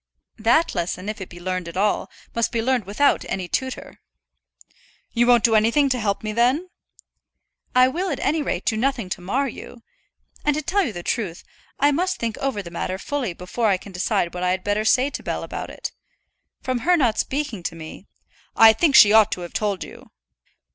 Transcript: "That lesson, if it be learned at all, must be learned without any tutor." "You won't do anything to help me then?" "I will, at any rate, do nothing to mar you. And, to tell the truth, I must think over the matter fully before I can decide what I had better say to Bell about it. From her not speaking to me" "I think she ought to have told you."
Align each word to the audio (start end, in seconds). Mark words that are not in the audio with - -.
"That 0.39 0.73
lesson, 0.73 1.07
if 1.09 1.21
it 1.21 1.29
be 1.29 1.39
learned 1.39 1.67
at 1.67 1.77
all, 1.77 2.09
must 2.33 2.51
be 2.51 2.59
learned 2.59 2.85
without 2.87 3.23
any 3.29 3.47
tutor." 3.47 3.99
"You 5.11 5.27
won't 5.27 5.43
do 5.43 5.53
anything 5.53 5.89
to 5.89 5.99
help 5.99 6.23
me 6.23 6.33
then?" 6.33 6.71
"I 7.75 7.87
will, 7.87 8.09
at 8.09 8.19
any 8.19 8.41
rate, 8.41 8.65
do 8.65 8.75
nothing 8.75 9.09
to 9.09 9.21
mar 9.21 9.47
you. 9.47 9.83
And, 10.43 10.55
to 10.55 10.63
tell 10.63 10.91
the 10.91 11.03
truth, 11.03 11.43
I 11.79 11.91
must 11.91 12.17
think 12.17 12.35
over 12.39 12.63
the 12.63 12.71
matter 12.71 12.97
fully 12.97 13.33
before 13.33 13.67
I 13.67 13.77
can 13.77 13.91
decide 13.91 14.33
what 14.33 14.41
I 14.41 14.49
had 14.49 14.63
better 14.63 14.85
say 14.85 15.11
to 15.11 15.21
Bell 15.21 15.43
about 15.43 15.69
it. 15.69 15.91
From 16.63 16.79
her 16.79 16.97
not 16.97 17.19
speaking 17.19 17.61
to 17.61 17.75
me" 17.75 18.07
"I 18.55 18.73
think 18.73 18.95
she 18.95 19.13
ought 19.13 19.31
to 19.33 19.41
have 19.41 19.53
told 19.53 19.83
you." 19.83 20.09